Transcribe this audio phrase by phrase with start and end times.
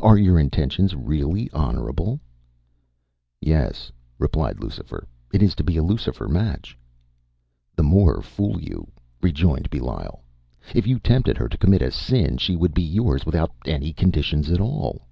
[0.00, 2.18] Are your intentions really honourable?”
[3.42, 6.78] “Yes,” replied Lucifer, “it is to be a Lucifer match.”
[7.74, 10.22] “The more fool you,” rejoined Belial.
[10.74, 14.48] “If you tempted her to commit a sin, she would be yours without any conditions
[14.48, 15.02] at all.